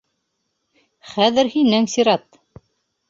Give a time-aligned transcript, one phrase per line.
[1.11, 2.43] Хәҙер һинең сират.